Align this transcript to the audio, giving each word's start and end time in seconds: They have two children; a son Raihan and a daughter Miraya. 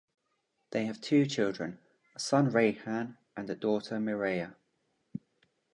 They 0.71 0.87
have 0.87 0.99
two 0.99 1.27
children; 1.27 1.77
a 2.15 2.19
son 2.19 2.49
Raihan 2.51 3.17
and 3.37 3.47
a 3.51 3.55
daughter 3.55 3.97
Miraya. 3.99 4.55